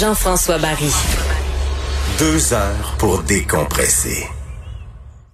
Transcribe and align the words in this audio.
Jean-François 0.00 0.56
Barry. 0.56 0.90
Deux 2.18 2.54
heures 2.54 2.94
pour 2.98 3.22
décompresser. 3.22 4.24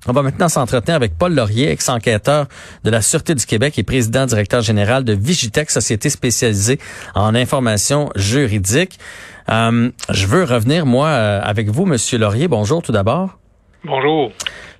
On 0.08 0.12
va 0.12 0.22
maintenant 0.22 0.48
s'entretenir 0.48 0.96
avec 0.96 1.16
Paul 1.16 1.36
Laurier, 1.36 1.70
ex-enquêteur 1.70 2.48
de 2.82 2.90
la 2.90 3.00
Sûreté 3.00 3.36
du 3.36 3.46
Québec 3.46 3.78
et 3.78 3.84
président 3.84 4.26
directeur 4.26 4.62
général 4.62 5.04
de 5.04 5.12
Vigitech, 5.12 5.70
société 5.70 6.10
spécialisée 6.10 6.80
en 7.14 7.36
information 7.36 8.10
juridique. 8.16 8.98
Euh, 9.50 9.92
je 10.10 10.26
veux 10.26 10.42
revenir, 10.42 10.84
moi, 10.84 11.06
euh, 11.10 11.40
avec 11.44 11.68
vous, 11.68 11.86
Monsieur 11.86 12.18
Laurier. 12.18 12.48
Bonjour 12.48 12.82
tout 12.82 12.90
d'abord. 12.90 13.38
Bonjour. 13.86 14.32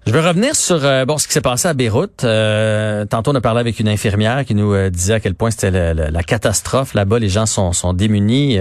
Je 0.04 0.12
veux 0.12 0.20
revenir 0.20 0.54
sur 0.57 0.84
euh, 0.84 1.04
bon 1.04 1.16
ce 1.18 1.29
qui 1.29 1.32
s'est 1.32 1.41
passé 1.41 1.68
à 1.68 1.75
Beyrouth. 1.75 2.25
Euh, 2.25 3.05
tantôt, 3.05 3.30
on 3.30 3.34
a 3.36 3.41
parlé 3.41 3.61
avec 3.61 3.79
une 3.79 3.88
infirmière 3.88 4.45
qui 4.45 4.56
nous 4.56 4.73
euh, 4.73 4.91
disait 4.91 5.14
à 5.14 5.20
quel 5.20 5.34
point 5.34 5.50
c'était 5.50 5.70
la 5.70 6.23
catastrophe 6.25 6.95
là-bas. 6.95 7.20
Les 7.20 7.29
gens 7.29 7.46
sont, 7.46 7.73
sont 7.73 7.92
démunis. 7.92 8.56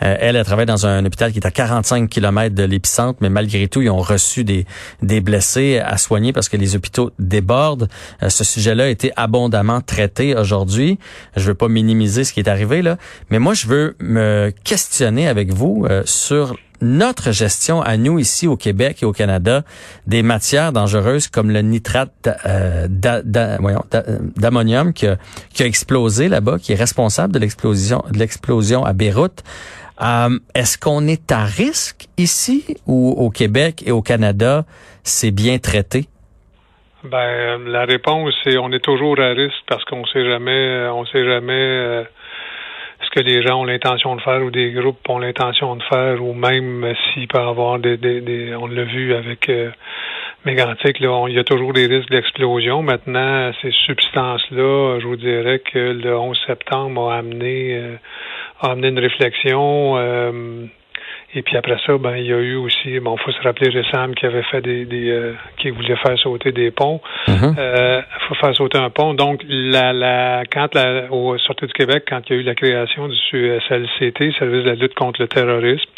elle, 0.00 0.36
elle 0.36 0.44
travaille 0.44 0.66
dans 0.66 0.86
un, 0.86 1.04
hôpital 1.04 1.32
qui 1.32 1.38
est 1.38 1.46
à 1.46 1.50
45 1.50 2.08
km 2.08 2.54
de 2.54 2.62
l'épicentre, 2.62 3.18
mais 3.20 3.30
malgré 3.30 3.66
tout, 3.66 3.82
ils 3.82 3.90
ont 3.90 4.00
reçu 4.00 4.44
des, 4.44 4.64
des 5.02 5.20
blessés 5.20 5.78
à 5.78 5.96
soigner 5.96 6.32
parce 6.32 6.48
que 6.48 6.56
les 6.56 6.76
hôpitaux 6.76 7.10
débordent. 7.18 7.88
ce 8.26 8.44
sujet-là 8.44 8.84
a 8.84 8.88
été 8.88 9.12
abondamment 9.16 9.80
traité 9.80 10.36
aujourd'hui. 10.36 10.98
Je 11.36 11.46
veux 11.46 11.54
pas 11.54 11.68
minimiser 11.68 12.24
ce 12.24 12.32
qui 12.32 12.40
est 12.40 12.48
arrivé 12.48 12.82
là, 12.82 12.96
mais 13.30 13.38
moi, 13.38 13.54
je 13.54 13.66
veux 13.66 13.96
me 14.00 14.52
questionner 14.64 15.28
avec 15.28 15.52
vous 15.52 15.86
sur 16.04 16.56
notre 16.80 17.32
gestion 17.32 17.82
à 17.82 17.96
nous 17.96 18.18
ici 18.18 18.46
au 18.46 18.56
Québec 18.56 19.02
et 19.02 19.06
au 19.06 19.12
Canada 19.12 19.62
des 20.06 20.22
matières 20.22 20.72
dangereuses 20.72 21.28
comme 21.28 21.50
le 21.50 21.60
nitrate 21.60 22.28
euh, 22.46 22.86
d'ammonium 24.36 24.92
qui 24.92 25.06
a, 25.06 25.16
explosé 25.58 26.28
là-bas, 26.28 26.58
qui 26.58 26.72
est 26.72 26.76
responsable 26.76 27.32
de 27.34 27.38
l'explosion 27.38 28.02
de 28.10 28.18
l'explosion 28.18 28.84
à 28.84 28.92
Beyrouth. 28.92 29.42
Euh, 30.02 30.38
Est-ce 30.54 30.78
qu'on 30.78 31.06
est 31.06 31.30
à 31.30 31.44
risque 31.44 32.08
ici 32.16 32.76
ou 32.86 33.10
au 33.10 33.30
Québec 33.30 33.82
et 33.86 33.92
au 33.92 34.02
Canada, 34.02 34.64
c'est 35.02 35.30
bien 35.30 35.58
traité? 35.58 36.06
Ben 37.04 37.64
la 37.66 37.86
réponse 37.86 38.34
c'est 38.44 38.58
on 38.58 38.70
est 38.72 38.84
toujours 38.84 39.18
à 39.18 39.30
risque 39.30 39.62
parce 39.66 39.84
qu'on 39.84 40.04
sait 40.06 40.24
jamais 40.24 40.86
on 40.92 41.06
sait 41.06 41.24
jamais 41.24 41.52
euh, 41.52 42.04
ce 43.02 43.10
que 43.10 43.20
les 43.20 43.42
gens 43.42 43.60
ont 43.60 43.64
l'intention 43.64 44.16
de 44.16 44.20
faire 44.20 44.42
ou 44.42 44.50
des 44.50 44.72
groupes 44.72 45.08
ont 45.08 45.18
l'intention 45.18 45.76
de 45.76 45.82
faire 45.84 46.22
ou 46.22 46.34
même 46.34 46.94
s'il 47.12 47.28
peut 47.28 47.38
y 47.38 47.42
avoir 47.42 47.78
des, 47.78 47.96
des, 47.96 48.54
on 48.54 48.66
l'a 48.66 48.84
vu 48.84 49.14
avec 49.14 49.48
euh, 49.48 49.70
Mégantic, 50.46 51.00
là, 51.00 51.26
il 51.28 51.34
y 51.34 51.38
a 51.38 51.44
toujours 51.44 51.74
des 51.74 51.84
risques 51.84 52.08
d'explosion. 52.08 52.82
Maintenant, 52.82 53.52
ces 53.60 53.70
substances-là, 53.70 54.98
je 54.98 55.06
vous 55.06 55.16
dirais 55.16 55.58
que 55.58 55.78
le 55.78 56.16
11 56.16 56.38
septembre 56.46 57.10
a 57.10 57.18
amené, 57.18 57.76
euh, 57.76 57.96
a 58.62 58.70
amené 58.70 58.88
une 58.88 58.98
réflexion. 58.98 59.98
Euh, 59.98 60.64
et 61.34 61.42
puis 61.42 61.56
après 61.56 61.76
ça, 61.86 61.96
ben 61.98 62.16
il 62.16 62.26
y 62.26 62.32
a 62.32 62.38
eu 62.38 62.56
aussi, 62.56 62.98
bon, 62.98 63.16
faut 63.16 63.30
se 63.30 63.40
rappeler 63.42 63.70
Ressam 63.70 64.14
qui 64.14 64.26
avait 64.26 64.42
fait 64.42 64.60
des, 64.60 64.84
des 64.84 65.10
euh, 65.10 65.34
qui 65.58 65.70
voulait 65.70 65.96
faire 65.96 66.18
sauter 66.18 66.52
des 66.52 66.70
ponts. 66.70 67.00
Mm 67.28 67.54
faut 68.28 68.34
faire 68.34 68.54
sauter 68.54 68.78
un 68.78 68.90
pont. 68.90 69.14
Donc 69.14 69.42
la, 69.48 69.92
la 69.92 70.42
quand 70.50 70.74
la 70.74 71.10
au 71.10 71.36
Sortie 71.38 71.66
du 71.66 71.72
Québec, 71.72 72.04
quand 72.08 72.20
il 72.28 72.36
y 72.36 72.38
a 72.38 72.40
eu 72.40 72.44
la 72.44 72.54
création 72.54 73.08
du 73.08 73.60
SLCT, 73.68 74.32
Service 74.38 74.64
de 74.64 74.70
la 74.70 74.74
lutte 74.74 74.94
contre 74.94 75.20
le 75.20 75.28
terrorisme, 75.28 75.90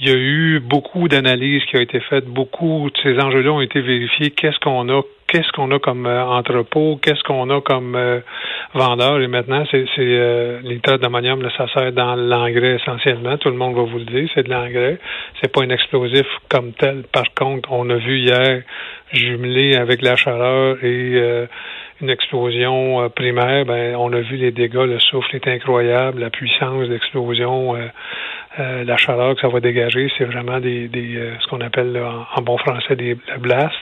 il 0.00 0.08
y 0.08 0.12
a 0.12 0.16
eu 0.16 0.60
beaucoup 0.60 1.08
d'analyses 1.08 1.64
qui 1.64 1.76
ont 1.76 1.80
été 1.80 2.00
faites, 2.00 2.26
beaucoup 2.26 2.90
de 2.90 3.00
ces 3.02 3.18
enjeux-là 3.18 3.50
ont 3.50 3.60
été 3.62 3.80
vérifiés. 3.80 4.30
Qu'est-ce 4.30 4.58
qu'on 4.60 4.88
a, 4.90 5.00
qu'est-ce 5.26 5.50
qu'on 5.52 5.70
a 5.70 5.78
comme 5.78 6.06
euh, 6.06 6.22
entrepôt, 6.24 6.98
qu'est-ce 7.00 7.22
qu'on 7.22 7.48
a 7.48 7.62
comme 7.62 7.94
euh, 7.96 8.20
vendeur? 8.74 9.20
Et 9.22 9.26
maintenant, 9.26 9.64
c'est, 9.70 9.86
euh, 9.98 10.60
d'ammonium, 11.00 11.42
là, 11.42 11.48
ça 11.56 11.66
sert 11.72 11.92
dans 11.92 12.14
l'engrais 12.14 12.76
essentiellement. 12.76 13.38
Tout 13.38 13.48
le 13.48 13.56
monde 13.56 13.74
va 13.74 13.82
vous 13.84 13.98
le 13.98 14.04
dire, 14.04 14.28
c'est 14.34 14.42
de 14.42 14.50
l'engrais. 14.50 14.98
C'est 15.40 15.50
pas 15.50 15.62
un 15.62 15.70
explosif 15.70 16.26
comme 16.50 16.72
tel. 16.74 17.04
Par 17.10 17.32
contre, 17.34 17.72
on 17.72 17.88
a 17.88 17.96
vu 17.96 18.18
hier 18.18 18.62
jumelé 19.12 19.76
avec 19.76 20.02
la 20.02 20.16
chaleur 20.16 20.76
et 20.84 21.12
euh, 21.14 21.46
une 22.02 22.10
explosion 22.10 23.08
primaire, 23.08 23.64
ben 23.64 23.96
on 23.96 24.12
a 24.12 24.20
vu 24.20 24.36
les 24.36 24.50
dégâts, 24.50 24.84
le 24.84 24.98
souffle 24.98 25.34
est 25.34 25.48
incroyable, 25.48 26.20
la 26.20 26.28
puissance 26.28 26.86
d'explosion 26.90 27.74
euh, 28.58 28.84
la 28.84 28.96
chaleur 28.96 29.34
que 29.34 29.40
ça 29.40 29.48
va 29.48 29.60
dégager, 29.60 30.10
c'est 30.16 30.24
vraiment 30.24 30.60
des, 30.60 30.88
des 30.88 31.16
euh, 31.16 31.34
ce 31.40 31.46
qu'on 31.48 31.60
appelle 31.60 31.98
en, 31.98 32.42
bon 32.42 32.56
français 32.58 32.96
des 32.96 33.16
blasts. 33.40 33.74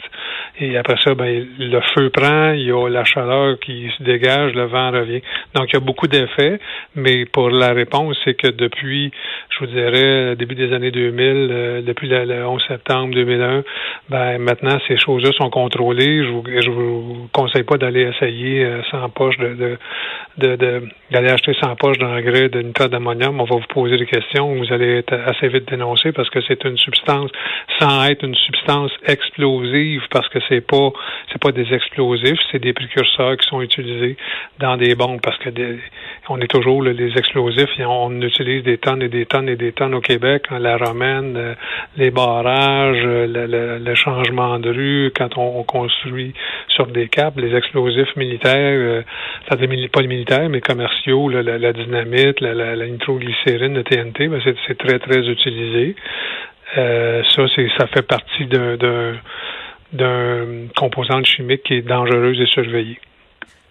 Et 0.60 0.76
après 0.76 0.96
ça, 1.02 1.14
ben, 1.14 1.46
le 1.58 1.80
feu 1.94 2.10
prend, 2.10 2.52
il 2.52 2.62
y 2.62 2.72
a 2.72 2.88
la 2.88 3.04
chaleur 3.04 3.58
qui 3.58 3.90
se 3.98 4.02
dégage, 4.02 4.54
le 4.54 4.64
vent 4.64 4.90
revient. 4.90 5.20
Donc, 5.54 5.66
il 5.70 5.74
y 5.74 5.76
a 5.76 5.80
beaucoup 5.80 6.06
d'effets, 6.06 6.60
mais 6.94 7.24
pour 7.26 7.50
la 7.50 7.72
réponse, 7.72 8.16
c'est 8.24 8.34
que 8.34 8.48
depuis, 8.48 9.10
je 9.50 9.58
vous 9.60 9.66
dirais, 9.66 10.36
début 10.36 10.54
des 10.54 10.72
années 10.72 10.92
2000, 10.92 11.48
euh, 11.50 11.82
depuis 11.82 12.08
le, 12.08 12.46
11 12.46 12.62
septembre 12.68 13.14
2001, 13.14 13.64
ben, 14.08 14.38
maintenant, 14.38 14.78
ces 14.86 14.96
choses-là 14.96 15.32
sont 15.32 15.50
contrôlées. 15.50 16.24
Je 16.24 16.30
vous, 16.30 16.44
je 16.46 16.70
vous 16.70 17.28
conseille 17.32 17.64
pas 17.64 17.76
d'aller 17.76 18.12
essayer 18.14 18.66
sans 18.90 19.08
poche 19.08 19.36
de, 19.38 19.76
de, 20.38 20.56
de, 20.56 20.88
d'aller 21.10 21.30
acheter 21.30 21.54
sans 21.60 21.74
poche 21.76 21.98
d'engrais 21.98 22.48
de 22.48 22.60
nitrate 22.60 22.90
d'ammonium. 22.90 23.40
On 23.40 23.44
va 23.44 23.56
vous 23.56 23.66
poser 23.68 23.96
des 23.96 24.06
questions 24.06 24.54
vous 24.54 24.72
allez 24.72 24.98
être 24.98 25.14
assez 25.26 25.48
vite 25.48 25.68
dénoncé 25.68 26.12
parce 26.12 26.30
que 26.30 26.40
c'est 26.46 26.64
une 26.64 26.76
substance 26.76 27.30
sans 27.78 28.04
être 28.04 28.24
une 28.24 28.34
substance 28.34 28.90
explosive 29.06 30.02
parce 30.10 30.28
que 30.28 30.38
c'est 30.48 30.60
pas 30.60 30.90
c'est 31.32 31.40
pas 31.40 31.52
des 31.52 31.72
explosifs, 31.72 32.38
c'est 32.52 32.60
des 32.60 32.72
précurseurs 32.72 33.36
qui 33.36 33.48
sont 33.48 33.60
utilisés 33.60 34.16
dans 34.58 34.76
des 34.76 34.94
bombes 34.94 35.20
parce 35.20 35.38
que 35.38 35.50
on 36.28 36.40
est 36.40 36.46
toujours 36.46 36.82
les 36.82 37.18
explosifs 37.18 37.78
et 37.78 37.84
on 37.84 38.10
utilise 38.22 38.62
des 38.62 38.78
tonnes 38.78 39.02
et 39.02 39.08
des 39.08 39.26
tonnes 39.26 39.48
et 39.48 39.56
des 39.56 39.72
tonnes 39.72 39.94
au 39.94 40.00
Québec, 40.00 40.44
hein, 40.50 40.58
la 40.58 40.76
romaine, 40.76 41.36
euh, 41.36 41.54
les 41.96 42.10
barrages, 42.10 43.02
euh, 43.04 43.78
le, 43.78 43.94
changement 43.94 44.58
de 44.58 44.70
rue 44.70 45.12
quand 45.16 45.38
on, 45.38 45.62
construit 45.62 46.34
sur 46.68 46.86
des 46.86 47.08
câbles, 47.08 47.42
les 47.42 47.56
explosifs 47.56 48.14
militaires, 48.16 48.52
euh, 48.54 49.02
pas 49.48 50.00
les 50.00 50.08
militaires 50.08 50.48
mais 50.48 50.60
commerciaux, 50.60 51.28
la, 51.28 51.72
dynamite, 51.72 52.40
la, 52.40 52.54
la, 52.54 52.86
nitroglycérine, 52.86 53.74
le 53.74 53.84
TNT, 53.84 54.28
ben 54.28 54.40
c'est 54.66 54.78
très, 54.78 54.98
très 54.98 55.20
utilisé. 55.28 55.94
Ça, 56.74 57.46
c'est 57.54 57.68
ça 57.78 57.86
fait 57.86 58.02
partie 58.02 58.46
d'un 58.46 59.14
d'un 59.92 60.68
composante 60.76 61.26
chimique 61.26 61.62
qui 61.64 61.74
est 61.74 61.82
dangereuse 61.82 62.40
et 62.40 62.46
surveillée. 62.46 62.98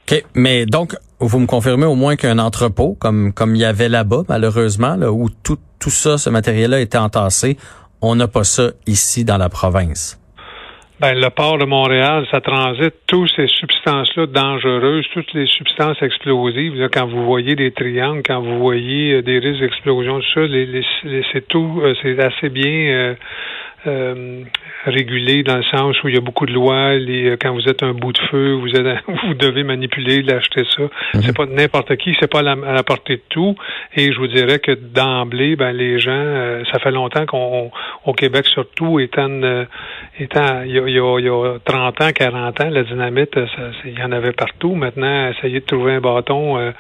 OK. 0.09 0.23
Mais 0.35 0.65
donc, 0.65 0.95
vous 1.19 1.39
me 1.39 1.47
confirmez 1.47 1.85
au 1.85 1.95
moins 1.95 2.15
qu'un 2.15 2.39
entrepôt, 2.39 2.95
comme 2.99 3.33
comme 3.33 3.55
il 3.55 3.61
y 3.61 3.65
avait 3.65 3.89
là-bas, 3.89 4.23
malheureusement, 4.27 4.95
là, 4.95 5.11
où 5.11 5.29
tout, 5.43 5.57
tout 5.79 5.89
ça, 5.89 6.17
ce 6.17 6.29
matériel-là 6.29 6.81
était 6.81 6.97
entassé, 6.97 7.57
on 8.01 8.15
n'a 8.15 8.27
pas 8.27 8.43
ça 8.43 8.71
ici 8.85 9.23
dans 9.23 9.37
la 9.37 9.49
province. 9.49 10.19
Ben, 10.99 11.19
le 11.19 11.29
port 11.31 11.57
de 11.57 11.65
Montréal, 11.65 12.25
ça 12.31 12.39
transite 12.39 12.93
toutes 13.07 13.29
ces 13.35 13.47
substances-là 13.47 14.27
dangereuses, 14.27 15.05
toutes 15.13 15.33
les 15.33 15.47
substances 15.47 16.01
explosives. 16.01 16.75
Là, 16.75 16.87
quand 16.87 17.07
vous 17.07 17.25
voyez 17.25 17.55
des 17.55 17.71
triangles, 17.71 18.21
quand 18.25 18.41
vous 18.41 18.59
voyez 18.59 19.15
euh, 19.15 19.21
des 19.21 19.39
risques 19.39 19.59
d'explosion, 19.59 20.19
tout 20.19 20.33
ça, 20.33 20.41
les, 20.41 20.81
c'est 21.33 21.47
tout, 21.47 21.81
euh, 21.83 21.93
c'est 22.01 22.17
assez 22.23 22.47
bien 22.47 22.69
euh, 22.69 23.15
euh, 23.85 24.43
régulé 24.85 25.43
dans 25.43 25.57
le 25.57 25.63
sens 25.63 26.01
où 26.03 26.07
il 26.07 26.15
y 26.15 26.17
a 26.17 26.21
beaucoup 26.21 26.45
de 26.45 26.53
lois. 26.53 26.93
Les, 26.95 27.31
euh, 27.31 27.37
quand 27.39 27.53
vous 27.53 27.67
êtes 27.67 27.83
un 27.83 27.93
bout 27.93 28.13
de 28.13 28.19
feu, 28.29 28.53
vous 28.53 28.75
êtes, 28.75 29.03
vous 29.25 29.33
devez 29.33 29.63
manipuler, 29.63 30.21
l'acheter 30.21 30.63
ça. 30.75 30.83
Mhm. 30.83 31.21
C'est 31.21 31.35
pas 31.35 31.45
n'importe 31.45 31.95
qui, 31.97 32.15
c'est 32.19 32.29
pas 32.29 32.39
à 32.39 32.43
la, 32.43 32.83
portée 32.83 33.17
de 33.17 33.21
tout. 33.29 33.55
Et 33.95 34.11
je 34.11 34.17
vous 34.19 34.27
dirais 34.27 34.59
que 34.59 34.71
d'emblée, 34.71 35.55
ben 35.55 35.71
les 35.71 35.99
gens, 35.99 36.11
euh, 36.11 36.63
ça 36.71 36.79
fait 36.79 36.91
longtemps 36.91 37.25
qu'on 37.25 37.71
au 38.05 38.13
Québec 38.13 38.45
surtout, 38.47 38.99
étant, 38.99 39.29
étant 40.19 40.63
il 40.65 40.71
y, 40.71 40.79
a, 40.79 40.87
il, 40.87 41.25
y 41.25 41.29
a, 41.29 41.57
30 41.63 42.01
ans, 42.01 42.09
40 42.13 42.61
ans, 42.61 42.69
la 42.69 42.83
dynamite, 42.83 43.39
il 43.85 43.97
y 43.97 44.03
en 44.03 44.11
avait 44.11 44.33
partout. 44.33 44.75
Maintenant, 44.75 45.29
essayer 45.29 45.61
de 45.61 45.65
trouver 45.65 45.93
un 45.93 46.01
bâton, 46.01 46.73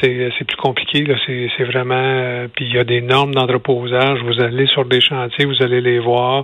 c'est, 0.00 0.30
c'est 0.38 0.44
plus 0.44 0.56
compliqué. 0.56 1.04
Là, 1.04 1.14
c'est, 1.26 1.48
c'est 1.56 1.64
vraiment. 1.64 2.46
puis 2.54 2.66
il 2.66 2.74
y 2.74 2.78
a 2.78 2.84
des 2.84 3.00
normes 3.00 3.34
d'entreposage. 3.34 4.20
Vous 4.22 4.40
allez 4.42 4.66
sur 4.66 4.84
des 4.84 5.00
chantiers, 5.00 5.46
vous 5.46 5.62
allez 5.62 5.80
les 5.80 5.98
voir 5.98 6.37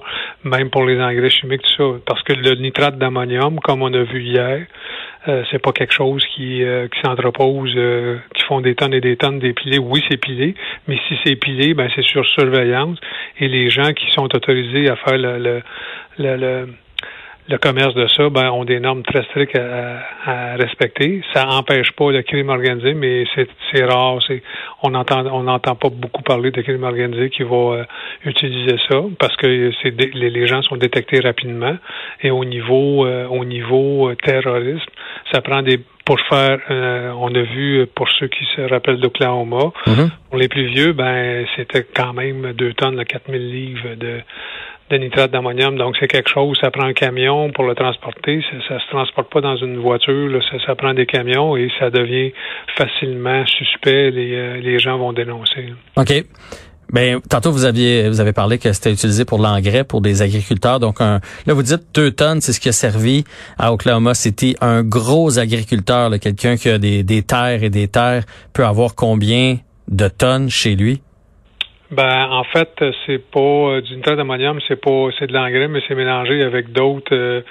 même 0.44 0.70
pour 0.70 0.85
les 0.85 1.00
engrais 1.00 1.31
chimiques, 1.31 1.62
tout 1.62 1.76
ça. 1.76 1.99
Parce 2.06 2.23
que 2.23 2.32
le 2.32 2.55
nitrate 2.55 2.99
d'ammonium, 2.99 3.61
comme 3.61 3.82
on 3.82 3.93
a 3.93 4.02
vu 4.02 4.23
hier, 4.23 4.67
euh, 5.26 5.43
c'est 5.50 5.58
pas 5.58 5.73
quelque 5.73 5.93
chose 5.93 6.25
qui, 6.35 6.62
euh, 6.62 6.87
qui 6.88 7.00
s'entrepose, 7.00 7.73
euh, 7.76 8.19
qui 8.35 8.43
font 8.43 8.61
des 8.61 8.75
tonnes 8.75 8.93
et 8.93 9.00
des 9.00 9.17
tonnes 9.17 9.38
d'épilés. 9.38 9.79
Oui, 9.79 10.05
c'est 10.08 10.19
pilé, 10.19 10.55
mais 10.87 10.99
si 11.08 11.14
c'est 11.25 11.37
pilé, 11.37 11.73
ben 11.75 11.88
c'est 11.94 12.05
sur 12.05 12.26
surveillance. 12.26 12.99
Et 13.38 13.49
les 13.49 13.70
gens 13.70 13.93
qui 13.93 14.11
sont 14.11 14.35
autorisés 14.35 14.88
à 14.91 14.96
faire 14.96 15.17
le, 15.17 15.38
le, 15.38 15.62
le, 16.19 16.37
le 16.37 16.69
commerce 17.58 17.94
de 17.94 18.06
ça, 18.08 18.31
ben, 18.31 18.50
ont 18.50 18.64
des 18.64 18.81
normes 18.81 19.02
très 19.02 19.23
strictes 19.25 19.56
à, 19.56 20.56
respecter. 20.56 21.23
Ça 21.35 21.44
n'empêche 21.44 21.93
pas 21.93 22.11
le 22.11 22.23
crime 22.23 22.49
organisé, 22.49 22.94
mais 22.94 23.25
c'est 23.35 23.85
rare. 23.85 24.19
On 24.82 24.91
n'entend 24.91 25.26
on 25.26 25.43
n'entend 25.43 25.75
pas 25.75 25.91
beaucoup 25.91 26.23
parler 26.23 26.50
de 26.50 26.62
crime 26.62 26.85
organisé 26.85 27.29
qui 27.31 27.43
va 27.43 27.56
euh, 27.56 27.85
utiliser 28.25 28.76
ça 28.88 29.02
parce 29.19 29.37
que 29.37 29.46
les, 29.46 30.31
les, 30.31 30.46
gens 30.46 30.62
sont 30.62 30.76
détectés 30.76 31.20
rapidement. 31.20 31.76
Et 32.23 32.31
au 32.31 32.44
niveau 32.44 33.05
euh, 33.05 33.26
au 33.26 33.44
niveau 33.44 34.08
euh, 34.08 34.14
terrorisme, 34.14 34.91
ça 35.32 35.41
prend 35.41 35.62
des 35.62 35.81
pour 36.06 36.20
faire, 36.20 36.58
on 37.19 37.35
a 37.35 37.41
vu 37.41 37.87
pour 37.94 38.06
ceux 38.20 38.26
qui 38.26 38.44
se 38.55 38.61
rappellent 38.61 39.00
d'Oklahoma, 39.00 39.73
mm-hmm. 39.87 40.11
pour 40.29 40.38
les 40.38 40.49
plus 40.49 40.67
vieux, 40.67 40.93
ben 40.93 41.46
c'était 41.56 41.82
quand 41.82 42.12
même 42.12 42.52
deux 42.52 42.75
tonnes, 42.75 43.02
4000 43.02 43.50
livres 43.50 43.94
de 43.96 44.20
de 44.90 44.96
nitrate 44.96 45.31
d'ammonium. 45.31 45.76
Donc, 45.76 45.96
c'est 45.98 46.08
quelque 46.08 46.31
chose, 46.31 46.58
ça 46.60 46.70
prend 46.70 46.84
un 46.84 46.92
camion 46.92 47.50
pour 47.52 47.64
le 47.64 47.75
transporter. 47.75 48.42
Ça, 48.69 48.75
ne 48.75 48.81
se 48.81 48.88
transporte 48.90 49.32
pas 49.32 49.40
dans 49.40 49.56
une 49.56 49.78
voiture, 49.78 50.40
ça, 50.66 50.75
prend 50.75 50.94
des 50.94 51.06
camions 51.06 51.56
et 51.56 51.70
ça 51.78 51.90
devient 51.90 52.32
facilement 52.76 53.44
suspect. 53.46 54.10
Les, 54.10 54.34
euh, 54.34 54.56
les 54.60 54.78
gens 54.78 54.98
vont 54.98 55.12
dénoncer. 55.12 55.72
OK. 55.96 56.25
Ben, 56.92 57.20
tantôt 57.28 57.50
vous 57.50 57.64
aviez 57.64 58.08
vous 58.08 58.20
avez 58.20 58.34
parlé 58.34 58.58
que 58.58 58.72
c'était 58.72 58.92
utilisé 58.92 59.25
pour 59.25 59.38
l'engrais 59.38 59.84
pour 59.84 60.00
des 60.00 60.22
agriculteurs. 60.22 60.78
Donc 60.81 61.00
là 61.00 61.20
vous 61.46 61.62
dites 61.62 61.82
deux 61.94 62.10
tonnes, 62.10 62.40
c'est 62.40 62.52
ce 62.52 62.60
qui 62.60 62.69
a 62.69 62.72
servi 62.72 63.25
à 63.58 63.72
Oklahoma 63.72 64.14
City. 64.14 64.54
Un 64.60 64.84
gros 64.84 65.38
agriculteur, 65.38 66.10
quelqu'un 66.20 66.56
qui 66.56 66.69
a 66.69 66.78
des, 66.78 67.02
des 67.02 67.22
terres 67.22 67.64
et 67.64 67.70
des 67.70 67.88
terres, 67.88 68.25
peut 68.52 68.64
avoir 68.64 68.94
combien 68.94 69.56
de 69.88 70.08
tonnes 70.08 70.50
chez 70.50 70.76
lui? 70.76 71.00
Ben, 71.94 72.29
en 72.31 72.43
fait, 72.43 72.82
c'est 73.06 73.23
pas 73.31 73.38
euh, 73.41 73.81
du 73.81 73.94
nitrate 73.94 74.17
d'ammonium, 74.17 74.58
c'est 74.67 74.81
pas 74.81 75.08
c'est 75.17 75.29
de 75.29 75.32
l'engrais, 75.32 75.69
mais 75.69 75.81
c'est 75.87 75.94
mélangé 75.94 76.43
avec 76.43 76.73
d'autres. 76.73 77.14
Euh, 77.14 77.43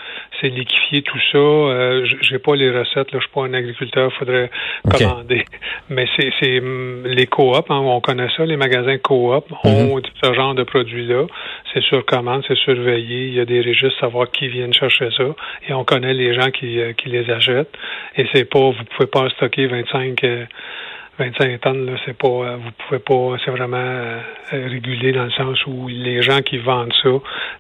c'est 0.41 0.49
liquéfié 0.49 1.01
tout 1.01 1.19
ça. 1.31 1.37
Euh, 1.37 2.05
J'ai 2.21 2.39
pas 2.39 2.55
les 2.55 2.69
recettes, 2.69 3.11
là, 3.13 3.19
je 3.19 3.25
suis 3.25 3.29
pas 3.33 3.45
un 3.45 3.53
agriculteur, 3.53 4.11
faudrait 4.13 4.49
commander. 4.91 5.45
Mais 5.89 6.07
c'est 6.17 6.31
c'est 6.41 6.59
mm, 6.59 7.05
les 7.05 7.27
coop, 7.27 7.65
hein, 7.69 7.77
on 7.77 8.01
connaît 8.01 8.27
ça, 8.35 8.45
les 8.45 8.57
magasins 8.57 8.97
coop 8.97 9.45
ont 9.63 9.95
mhm. 9.95 10.01
ce 10.21 10.33
genre 10.33 10.55
de 10.55 10.63
produits-là. 10.63 11.25
C'est 11.73 11.83
sur 11.83 12.05
commande, 12.05 12.43
c'est 12.47 12.57
surveillé. 12.57 13.27
Il 13.27 13.33
y 13.35 13.39
a 13.39 13.45
des 13.45 13.61
registres 13.61 13.97
savoir 13.99 14.29
qui 14.29 14.49
viennent 14.49 14.73
chercher 14.73 15.09
ça. 15.15 15.23
Et 15.69 15.73
on 15.73 15.85
connaît 15.85 16.13
les 16.13 16.33
gens 16.33 16.51
qui, 16.51 16.81
euh, 16.81 16.91
qui 16.91 17.09
les 17.09 17.29
achètent. 17.29 17.73
Et 18.17 18.27
c'est 18.33 18.45
pas, 18.49 18.59
vous 18.59 18.83
pouvez 18.95 19.07
pas 19.07 19.29
stocker 19.29 19.67
25 19.67 20.25
25 21.19 21.61
tonnes, 21.61 21.85
là, 21.85 21.91
c'est 22.05 22.17
pas, 22.17 22.27
euh, 22.27 22.57
vous 22.57 22.71
pouvez 22.71 22.99
pas, 22.99 23.37
c'est 23.45 23.51
vraiment 23.51 23.77
euh, 23.77 24.19
régulé 24.51 25.11
dans 25.11 25.25
le 25.25 25.31
sens 25.31 25.63
où 25.67 25.87
les 25.87 26.23
gens 26.23 26.41
qui 26.41 26.57
vendent 26.57 26.93
ça, 27.03 27.09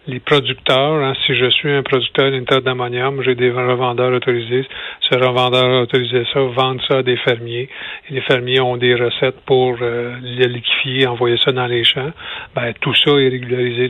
les 0.07 0.19
producteurs, 0.19 1.03
hein, 1.03 1.13
si 1.23 1.35
je 1.35 1.49
suis 1.51 1.71
un 1.71 1.83
producteur 1.83 2.31
d'une 2.31 2.45
tonne 2.45 2.63
d'ammonium, 2.63 3.21
j'ai 3.21 3.35
des 3.35 3.51
revendeurs 3.51 4.11
autorisés, 4.11 4.65
ce 5.01 5.15
revendeur 5.15 5.83
autorisé 5.83 6.25
ça, 6.33 6.39
vendre 6.39 6.81
ça 6.87 6.97
à 6.97 7.03
des 7.03 7.15
fermiers, 7.17 7.69
et 8.09 8.13
les 8.13 8.21
fermiers 8.21 8.59
ont 8.59 8.75
des 8.75 8.95
recettes 8.95 9.39
pour 9.45 9.77
euh, 9.81 10.15
les 10.23 10.47
liquifier, 10.47 11.05
envoyer 11.05 11.37
ça 11.37 11.51
dans 11.51 11.67
les 11.67 11.83
champs. 11.83 12.11
Ben, 12.55 12.73
tout 12.81 12.95
ça 12.95 13.11
est 13.11 13.29
régularisé. 13.29 13.87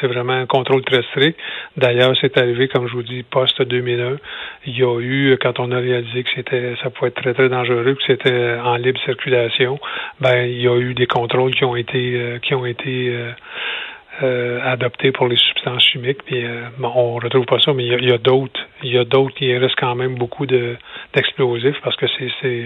c'est 0.00 0.06
vraiment 0.06 0.32
un 0.32 0.46
contrôle 0.46 0.82
très 0.82 1.02
strict. 1.02 1.38
D'ailleurs, 1.76 2.14
c'est 2.22 2.38
arrivé, 2.38 2.68
comme 2.68 2.88
je 2.88 2.94
vous 2.94 3.02
dis, 3.02 3.22
post 3.22 3.60
2001, 3.60 4.16
il 4.66 4.78
y 4.78 4.82
a 4.82 4.98
eu, 4.98 5.36
quand 5.42 5.60
on 5.60 5.70
a 5.72 5.78
réalisé 5.78 6.22
que 6.22 6.30
c'était, 6.34 6.74
ça 6.82 6.88
pouvait 6.88 7.08
être 7.08 7.20
très, 7.20 7.34
très 7.34 7.50
dangereux, 7.50 7.94
que 7.94 8.02
c'était 8.06 8.56
en 8.64 8.77
libre 8.78 9.00
circulation, 9.04 9.78
ben 10.20 10.44
il 10.46 10.60
y 10.60 10.68
a 10.68 10.76
eu 10.78 10.94
des 10.94 11.06
contrôles 11.06 11.54
qui 11.54 11.64
ont 11.64 11.76
été 11.76 12.14
euh, 12.14 12.38
qui 12.38 12.54
ont 12.54 12.66
été 12.66 13.14
euh, 14.22 14.60
euh, 14.62 15.12
pour 15.12 15.28
les 15.28 15.36
substances 15.36 15.82
chimiques. 15.84 16.22
Puis 16.24 16.44
bon, 16.78 16.92
on 16.94 17.14
retrouve 17.14 17.46
pas 17.46 17.58
ça, 17.60 17.72
mais 17.72 17.84
il 17.84 18.04
y 18.04 18.12
a, 18.12 18.18
d'autres. 18.18 18.60
Il 18.82 18.92
y 18.92 18.98
a 18.98 19.04
d'autres 19.04 19.34
qui 19.34 19.56
restent 19.56 19.78
quand 19.78 19.94
même 19.94 20.14
beaucoup 20.14 20.46
de 20.46 20.76
d'explosifs 21.14 21.80
parce 21.82 21.96
que 21.96 22.06
c'est 22.18 22.28
c'est 22.40 22.64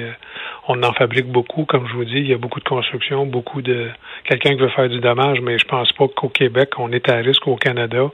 on 0.69 0.83
en 0.83 0.93
fabrique 0.93 1.27
beaucoup, 1.27 1.65
comme 1.65 1.87
je 1.89 1.95
vous 1.95 2.05
dis. 2.05 2.19
Il 2.19 2.29
y 2.29 2.35
a 2.35 2.39
beaucoup 2.39 2.61
de 2.61 2.69
construction, 2.69 3.27
beaucoup 3.27 3.63
de 3.63 3.89
quelqu'un 4.25 4.51
qui 4.51 4.61
veut 4.61 4.69
faire 4.69 4.89
du 4.89 5.01
dommage, 5.01 5.41
mais 5.41 5.59
je 5.59 5.65
pense 5.65 5.93
pas 5.93 6.09
qu'au 6.09 6.29
Québec, 6.29 6.71
on 6.79 6.93
est 6.93 7.09
à 7.09 7.17
risque 7.17 7.47
au 7.47 7.57
Canada. 7.57 8.11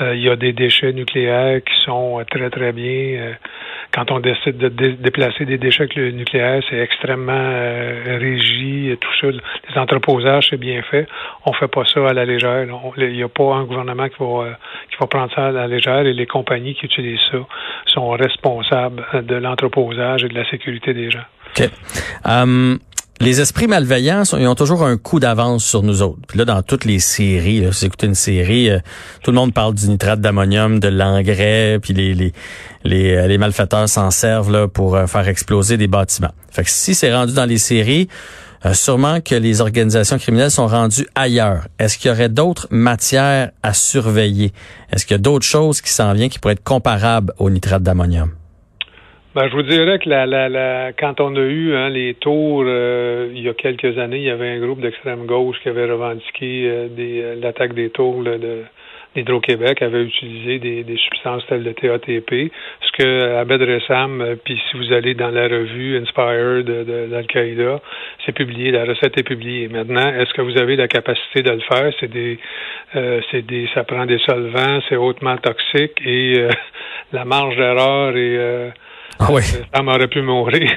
il 0.00 0.20
y 0.20 0.28
a 0.28 0.36
des 0.36 0.52
déchets 0.52 0.92
nucléaires 0.92 1.62
qui 1.62 1.80
sont 1.84 2.24
très 2.30 2.50
très 2.50 2.72
bien 2.72 3.34
quand 3.92 4.10
on 4.12 4.20
décide 4.20 4.56
de 4.56 4.68
déplacer 4.68 5.44
des 5.44 5.58
déchets 5.58 5.88
nucléaires, 6.12 6.62
c'est 6.70 6.78
extrêmement 6.78 7.32
euh, 7.34 8.18
régi 8.20 8.96
tout 9.00 9.12
ça. 9.20 9.26
Les 9.28 9.78
entreposages, 9.78 10.48
c'est 10.50 10.60
bien 10.60 10.80
fait. 10.82 11.06
On 11.44 11.52
fait 11.52 11.68
pas 11.68 11.84
ça 11.84 12.06
à 12.06 12.12
la 12.12 12.24
légère. 12.24 12.66
Il 12.96 13.12
n'y 13.12 13.22
a 13.22 13.28
pas 13.28 13.54
un 13.54 13.64
gouvernement 13.64 14.08
qui 14.08 14.16
va, 14.18 14.44
euh, 14.44 14.52
qui 14.90 14.96
va 15.00 15.06
prendre 15.06 15.32
ça 15.34 15.46
à 15.46 15.50
la 15.50 15.66
légère 15.66 16.06
et 16.06 16.12
les 16.12 16.26
compagnies 16.26 16.74
qui 16.74 16.86
utilisent 16.86 17.20
ça 17.30 17.38
sont 17.86 18.10
responsables 18.10 19.04
de 19.22 19.34
l'entreposage 19.36 20.24
et 20.24 20.28
de 20.28 20.34
la 20.34 20.48
sécurité 20.48 20.94
des 20.94 21.10
gens. 21.10 21.24
OK. 21.58 21.68
Um, 22.24 22.78
les 23.20 23.42
esprits 23.42 23.66
malveillants, 23.66 24.22
ils 24.38 24.48
ont 24.48 24.54
toujours 24.54 24.82
un 24.82 24.96
coup 24.96 25.20
d'avance 25.20 25.62
sur 25.62 25.82
nous 25.82 26.00
autres. 26.00 26.20
Puis 26.26 26.38
là, 26.38 26.46
dans 26.46 26.62
toutes 26.62 26.86
les 26.86 26.98
séries, 27.00 27.60
là, 27.60 27.70
si 27.70 27.80
vous 27.80 27.86
écoutez 27.88 28.06
une 28.06 28.14
série, 28.14 28.70
euh, 28.70 28.78
tout 29.22 29.30
le 29.30 29.34
monde 29.34 29.52
parle 29.52 29.74
du 29.74 29.88
nitrate 29.88 30.22
d'ammonium, 30.22 30.80
de 30.80 30.88
l'engrais, 30.88 31.78
puis 31.82 31.92
les, 31.92 32.14
les, 32.14 32.32
les, 32.84 33.14
euh, 33.16 33.38
malfaiteurs 33.38 33.90
s'en 33.90 34.10
servent 34.10 34.50
là, 34.50 34.68
pour 34.68 34.96
euh, 34.96 35.06
faire 35.06 35.28
exploser 35.28 35.76
des 35.76 35.86
bâtiments. 35.86 36.32
Fait 36.50 36.64
que 36.64 36.70
si 36.70 36.94
c'est 36.94 37.14
rendu 37.14 37.34
dans 37.34 37.44
les 37.44 37.58
séries, 37.58 38.08
sûrement 38.72 39.20
que 39.20 39.34
les 39.34 39.60
organisations 39.60 40.18
criminelles 40.18 40.50
sont 40.50 40.66
rendues 40.66 41.06
ailleurs. 41.14 41.64
Est-ce 41.78 41.98
qu'il 41.98 42.10
y 42.10 42.14
aurait 42.14 42.28
d'autres 42.28 42.68
matières 42.70 43.50
à 43.62 43.72
surveiller? 43.72 44.52
Est-ce 44.92 45.06
qu'il 45.06 45.14
y 45.14 45.20
a 45.20 45.22
d'autres 45.22 45.46
choses 45.46 45.80
qui 45.80 45.90
s'en 45.90 46.12
viennent 46.12 46.30
qui 46.30 46.38
pourraient 46.38 46.54
être 46.54 46.64
comparables 46.64 47.32
au 47.38 47.50
nitrate 47.50 47.82
d'ammonium? 47.82 48.30
Ben, 49.32 49.48
je 49.48 49.54
vous 49.54 49.62
dirais 49.62 50.00
que 50.00 50.08
la, 50.08 50.26
la, 50.26 50.48
la, 50.48 50.92
quand 50.92 51.20
on 51.20 51.36
a 51.36 51.40
eu 51.40 51.72
hein, 51.76 51.88
les 51.88 52.14
tours, 52.14 52.64
euh, 52.66 53.30
il 53.32 53.42
y 53.42 53.48
a 53.48 53.54
quelques 53.54 53.96
années, 53.96 54.16
il 54.16 54.24
y 54.24 54.30
avait 54.30 54.48
un 54.48 54.58
groupe 54.58 54.80
d'extrême 54.80 55.24
gauche 55.24 55.56
qui 55.62 55.68
avait 55.68 55.88
revendiqué 55.88 56.68
euh, 56.68 56.88
euh, 56.98 57.36
l'attaque 57.40 57.74
des 57.74 57.90
tours 57.90 58.24
de 58.24 58.64
l'Hydro-Québec, 59.16 59.82
avait 59.82 60.02
utilisé 60.02 60.58
des, 60.58 60.84
des, 60.84 60.96
substances 60.96 61.44
telles 61.48 61.62
le 61.62 61.74
TATP. 61.74 62.52
Ce 62.80 62.92
que 62.92 63.36
Abed 63.36 63.62
Ressam, 63.62 64.36
puis 64.44 64.60
si 64.70 64.76
vous 64.76 64.92
allez 64.92 65.14
dans 65.14 65.30
la 65.30 65.44
revue 65.44 65.98
Inspired 65.98 66.64
de, 66.64 67.06
d'Al-Qaïda, 67.06 67.80
c'est 68.24 68.32
publié, 68.32 68.70
la 68.70 68.84
recette 68.84 69.18
est 69.18 69.22
publiée. 69.22 69.68
Maintenant, 69.68 70.08
est-ce 70.14 70.32
que 70.34 70.42
vous 70.42 70.56
avez 70.58 70.76
la 70.76 70.88
capacité 70.88 71.42
de 71.42 71.50
le 71.50 71.60
faire? 71.60 71.92
C'est 71.98 72.10
des, 72.10 72.38
c'est 73.30 73.46
des, 73.46 73.68
ça 73.74 73.84
prend 73.84 74.06
des 74.06 74.18
solvants, 74.18 74.80
c'est 74.88 74.96
hautement 74.96 75.36
toxique 75.38 76.00
et 76.04 76.46
la 77.12 77.24
marge 77.24 77.56
d'erreur 77.56 78.16
est 78.16 78.72
ah 79.20 79.28
oui. 79.30 79.42
Ça 79.42 79.82
m'aurait 79.82 80.08
pu 80.08 80.22
mourir. 80.22 80.70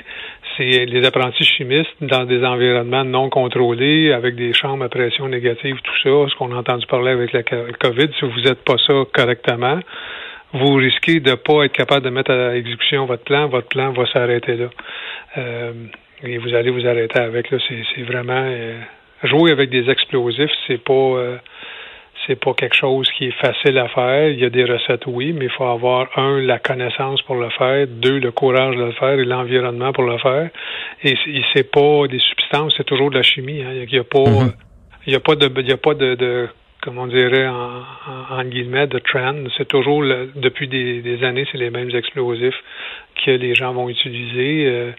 C'est 0.57 0.85
les 0.85 1.05
apprentis 1.05 1.43
chimistes 1.43 1.95
dans 2.01 2.25
des 2.25 2.43
environnements 2.43 3.03
non 3.03 3.29
contrôlés, 3.29 4.13
avec 4.13 4.35
des 4.35 4.53
chambres 4.53 4.85
à 4.85 4.89
pression 4.89 5.27
négative, 5.27 5.77
tout 5.83 5.97
ça, 6.03 6.29
ce 6.29 6.35
qu'on 6.35 6.51
a 6.51 6.59
entendu 6.59 6.85
parler 6.85 7.11
avec 7.11 7.33
la 7.33 7.43
COVID. 7.43 8.09
Si 8.19 8.25
vous 8.25 8.41
n'êtes 8.41 8.63
pas 8.63 8.77
ça 8.85 8.93
correctement, 9.11 9.79
vous 10.53 10.75
risquez 10.75 11.19
de 11.19 11.31
ne 11.31 11.35
pas 11.35 11.65
être 11.65 11.71
capable 11.71 12.05
de 12.05 12.11
mettre 12.11 12.31
à 12.31 12.55
exécution 12.55 13.05
votre 13.05 13.23
plan. 13.23 13.47
Votre 13.47 13.67
plan 13.67 13.91
va 13.91 14.05
s'arrêter 14.05 14.55
là. 14.55 14.69
Euh, 15.37 15.71
et 16.23 16.37
vous 16.37 16.53
allez 16.53 16.69
vous 16.69 16.85
arrêter 16.87 17.19
avec. 17.19 17.49
Là, 17.49 17.57
c'est 17.67 18.03
vraiment 18.03 18.45
euh, 18.45 18.79
jouer 19.23 19.51
avec 19.51 19.69
des 19.69 19.89
explosifs, 19.89 20.51
c'est 20.67 20.81
pas 20.83 20.93
euh, 20.93 21.37
c'est 22.25 22.39
pas 22.39 22.53
quelque 22.53 22.75
chose 22.75 23.09
qui 23.17 23.25
est 23.25 23.41
facile 23.41 23.77
à 23.77 23.87
faire. 23.89 24.29
Il 24.29 24.39
y 24.39 24.45
a 24.45 24.49
des 24.49 24.63
recettes, 24.63 25.03
oui, 25.07 25.33
mais 25.33 25.45
il 25.45 25.51
faut 25.51 25.65
avoir, 25.65 26.07
un, 26.17 26.39
la 26.41 26.59
connaissance 26.59 27.21
pour 27.23 27.35
le 27.35 27.49
faire, 27.49 27.87
deux, 27.87 28.19
le 28.19 28.31
courage 28.31 28.75
de 28.75 28.83
le 28.83 28.91
faire 28.93 29.19
et 29.19 29.25
l'environnement 29.25 29.91
pour 29.93 30.03
le 30.03 30.17
faire. 30.17 30.49
Et 31.03 31.15
c'est 31.53 31.69
pas 31.71 32.07
des 32.07 32.19
substances, 32.19 32.73
c'est 32.77 32.85
toujours 32.85 33.09
de 33.09 33.17
la 33.17 33.23
chimie. 33.23 33.61
Hein. 33.61 33.71
Il 33.73 33.91
n'y 33.91 33.99
a 33.99 34.03
pas, 34.03 34.19
mm-hmm. 34.19 34.53
il 35.07 35.13
y 35.13 35.15
a 35.15 35.19
pas 35.19 35.35
de, 35.35 35.51
il 35.59 35.69
y 35.69 35.73
a 35.73 35.77
pas 35.77 35.93
de, 35.93 36.15
de 36.15 36.47
comme 36.81 36.97
on 36.97 37.07
dirait 37.07 37.47
en, 37.47 37.81
en, 38.29 38.43
guillemets, 38.43 38.87
de 38.87 38.99
trend. 38.99 39.35
C'est 39.57 39.67
toujours, 39.67 40.03
depuis 40.35 40.67
des, 40.67 41.01
des 41.01 41.23
années, 41.23 41.45
c'est 41.51 41.57
les 41.57 41.69
mêmes 41.69 41.95
explosifs 41.95 42.61
que 43.25 43.31
les 43.31 43.55
gens 43.55 43.73
vont 43.73 43.89
utiliser. 43.89 44.65
Euh, 44.67 44.91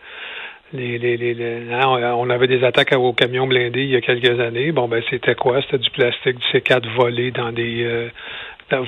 les, 0.75 1.67
hein, 1.73 2.15
on 2.17 2.29
avait 2.31 2.47
des 2.47 2.65
attaques 2.65 2.93
au 2.93 3.13
camion 3.13 3.47
blindé 3.47 3.83
il 3.83 3.91
y 3.91 3.97
a 3.97 4.01
quelques 4.01 4.41
années. 4.41 4.73
Bon, 4.73 4.89
ben 4.89 5.03
c'était 5.09 5.35
quoi? 5.35 5.61
C'était 5.63 5.79
du 5.79 5.91
plastique, 5.91 6.39
du 6.39 6.59
C4 6.59 6.89
volé 6.97 7.31
dans 7.31 7.53
des 7.53 7.85
euh, 7.85 8.09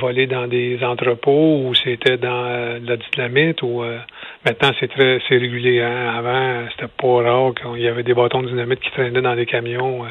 volé 0.00 0.26
dans 0.26 0.48
des 0.48 0.82
entrepôts 0.82 1.62
ou 1.64 1.74
c'était 1.74 2.16
dans 2.16 2.46
euh, 2.46 2.78
la 2.84 2.96
dynamite 2.96 3.62
ou 3.62 3.82
euh, 3.82 3.98
maintenant 4.44 4.70
c'est 4.80 4.88
très 4.88 5.20
c'est 5.28 5.36
régulier. 5.36 5.80
Hein? 5.80 6.14
Avant, 6.16 6.68
c'était 6.70 6.90
pas 7.00 7.22
rare 7.22 7.52
qu'il 7.54 7.82
y 7.82 7.88
avait 7.88 8.02
des 8.02 8.14
bâtons 8.14 8.42
de 8.42 8.48
dynamite 8.48 8.80
qui 8.80 8.90
traînaient 8.90 9.22
dans 9.22 9.36
des 9.36 9.46
camions 9.46 10.04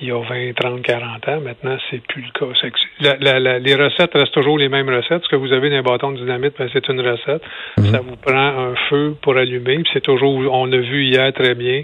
il 0.00 0.08
y 0.08 0.10
a 0.10 0.20
20, 0.20 0.52
30, 0.54 0.82
40 0.82 1.28
ans. 1.28 1.40
Maintenant, 1.40 1.76
c'est 1.90 2.02
plus 2.06 2.22
le 2.22 2.30
cas. 2.32 3.58
les 3.58 3.74
recettes 3.74 4.12
restent 4.14 4.34
toujours 4.34 4.58
les 4.58 4.68
mêmes 4.68 4.88
recettes. 4.88 5.22
Ce 5.24 5.28
que 5.28 5.36
vous 5.36 5.52
avez 5.52 5.70
dans 5.70 5.76
les 5.76 5.82
bâtons 5.82 6.12
de 6.12 6.18
dynamite, 6.18 6.54
ben, 6.58 6.68
c'est 6.72 6.86
une 6.88 7.00
recette. 7.00 7.42
Mhm. 7.78 7.84
Ça 7.86 8.00
vous 8.00 8.16
prend 8.16 8.34
un 8.36 8.74
feu 8.90 9.16
pour 9.22 9.36
allumer. 9.36 9.82
C'est 9.92 10.02
toujours, 10.02 10.52
on 10.52 10.70
a 10.72 10.76
vu 10.76 11.04
hier 11.04 11.32
très 11.32 11.54
bien, 11.54 11.82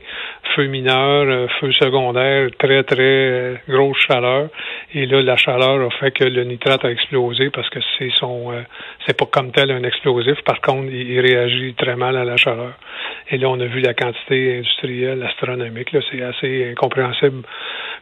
feu 0.54 0.66
mineur, 0.66 1.24
euh, 1.26 1.46
feu 1.60 1.72
secondaire, 1.72 2.48
très, 2.58 2.82
très 2.82 3.00
euh, 3.00 3.54
grosse 3.68 3.98
chaleur. 4.06 4.48
Et 4.94 5.06
là, 5.06 5.22
la 5.22 5.36
chaleur 5.36 5.80
a 5.80 5.90
fait 5.98 6.10
que 6.10 6.24
le 6.24 6.44
nitrate 6.44 6.84
a 6.84 6.90
explosé 6.90 7.50
parce 7.50 7.70
que 7.70 7.78
c'est 7.98 8.10
son, 8.16 8.52
euh, 8.52 8.60
c'est 9.06 9.16
pas 9.16 9.26
comme 9.26 9.52
tel 9.52 9.70
un 9.70 9.82
explosif. 9.84 10.42
Par 10.44 10.60
contre, 10.60 10.92
il, 10.92 11.20
réagit 11.22 11.74
très 11.74 11.96
mal 11.96 12.16
à 12.16 12.24
la 12.24 12.36
chaleur. 12.36 12.72
Et 13.30 13.38
là, 13.38 13.48
on 13.48 13.60
a 13.60 13.64
vu 13.64 13.80
la 13.80 13.94
quantité 13.94 14.58
industrielle 14.58 15.22
astronomique. 15.22 15.92
Là, 15.92 16.00
c'est 16.10 16.22
assez 16.22 16.70
incompréhensible 16.72 17.42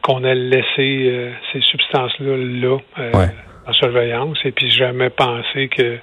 qu'on 0.02 0.24
ait 0.24 0.34
laissé 0.34 1.30
ces 1.52 1.60
substances-là 1.60 2.36
là, 2.36 2.78
en 3.66 3.72
surveillance. 3.72 4.38
Et 4.44 4.52
puis, 4.52 4.70
jamais 4.70 5.10
pensé 5.10 5.68
que 5.68 5.98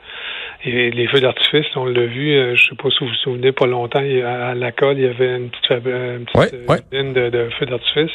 et 0.65 0.89
les 0.89 1.07
feux 1.07 1.21
d'artifice, 1.21 1.65
on 1.75 1.85
l'a 1.85 2.05
vu, 2.05 2.33
je 2.33 2.39
euh, 2.39 2.55
je 2.55 2.69
sais 2.69 2.75
pas 2.75 2.89
si 2.89 2.99
vous 2.99 3.09
vous 3.09 3.15
souvenez, 3.15 3.51
pas 3.51 3.67
longtemps, 3.67 3.99
à 3.99 4.55
la 4.55 4.71
colle, 4.71 4.97
il 4.97 5.05
y 5.05 5.07
avait 5.07 5.37
une 5.37 5.49
petite, 5.49 5.69
une 5.69 6.25
petite 6.25 6.93
euh, 6.93 7.29
de, 7.29 7.49
feux 7.59 7.65
d'artifice. 7.65 8.11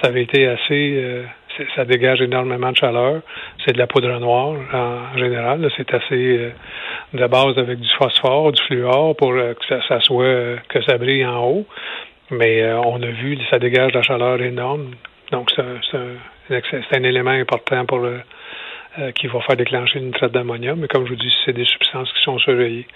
Ça 0.00 0.08
avait 0.08 0.22
été 0.22 0.46
assez... 0.46 0.94
Euh, 0.96 1.24
ça 1.76 1.84
dégage 1.84 2.22
énormément 2.22 2.72
de 2.72 2.76
chaleur. 2.78 3.20
C'est 3.62 3.74
de 3.74 3.78
la 3.78 3.86
poudre 3.86 4.18
noire 4.18 4.56
en 4.72 5.18
général. 5.18 5.70
C'est 5.76 5.92
assez 5.92 6.50
de 7.12 7.26
base 7.26 7.58
avec 7.58 7.78
du 7.78 7.88
phosphore, 7.98 8.52
du 8.52 8.62
fluor 8.62 9.14
pour 9.14 9.34
que 9.34 9.82
ça, 9.86 10.00
soit 10.00 10.56
que 10.70 10.82
ça 10.82 10.96
brille 10.96 11.26
en 11.26 11.44
haut. 11.44 11.66
Mais 12.30 12.64
on 12.72 13.02
a 13.02 13.06
vu, 13.06 13.38
ça 13.50 13.58
dégage 13.58 13.92
de 13.92 13.98
la 13.98 14.02
chaleur 14.02 14.40
énorme. 14.40 14.92
Donc 15.32 15.50
c'est 15.56 16.96
un 16.96 17.02
élément 17.02 17.30
important 17.30 17.84
pour 17.86 17.98
le, 17.98 18.20
euh, 18.98 19.10
qui 19.12 19.26
va 19.26 19.40
faire 19.40 19.56
déclencher 19.56 20.00
une 20.00 20.10
traite 20.10 20.32
d'ammonium. 20.32 20.78
Mais 20.78 20.86
comme 20.86 21.06
je 21.06 21.12
vous 21.12 21.18
dis, 21.18 21.32
c'est 21.46 21.54
des 21.54 21.64
substances 21.64 22.12
qui 22.12 22.22
sont 22.22 22.38
surveillées. 22.38 22.86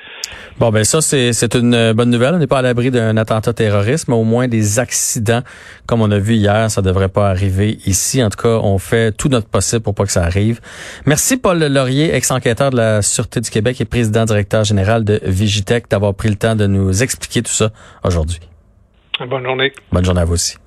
Bon, 0.58 0.68
ben 0.68 0.84
ça, 0.84 1.00
c'est 1.00 1.54
une 1.54 1.94
bonne 1.94 2.10
nouvelle. 2.10 2.34
On 2.34 2.38
n'est 2.38 2.46
pas 2.46 2.58
à 2.58 2.62
l'abri 2.62 2.90
d'un 2.90 3.16
attentat 3.16 3.54
terroriste, 3.54 4.06
mais 4.08 4.14
au 4.14 4.24
moins 4.24 4.46
des 4.46 4.78
accidents, 4.78 5.40
comme 5.86 6.02
on 6.02 6.10
a 6.10 6.18
vu 6.18 6.34
hier, 6.34 6.70
ça 6.70 6.82
devrait 6.82 7.08
pas 7.08 7.30
arriver 7.30 7.78
ici. 7.86 8.22
En 8.22 8.28
tout 8.28 8.42
cas, 8.42 8.60
on 8.62 8.76
fait 8.76 9.10
tout 9.16 9.30
notre 9.30 9.48
possible 9.48 9.82
pour 9.82 9.94
pas 9.94 10.04
que 10.04 10.12
ça 10.12 10.24
arrive. 10.24 10.60
Merci, 11.06 11.38
Paul 11.38 11.64
Laurier, 11.64 12.14
ex-enquêteur 12.14 12.68
de 12.68 12.76
la 12.76 13.00
Sûreté 13.00 13.40
du 13.40 13.48
Québec 13.48 13.80
et 13.80 13.86
président 13.86 14.26
directeur 14.26 14.64
général 14.64 15.02
de 15.02 15.18
Vigitech, 15.24 15.88
d'avoir 15.88 16.14
pris 16.14 16.28
le 16.28 16.36
temps 16.36 16.56
de 16.56 16.66
nous 16.66 17.02
expliquer 17.02 17.40
tout 17.40 17.52
ça 17.52 17.70
aujourd'hui. 18.04 18.40
Bonne 19.26 19.44
journée. 19.44 19.72
Bonne 19.90 20.04
journée 20.04 20.20
à 20.20 20.24
vous 20.26 20.34
aussi. 20.34 20.58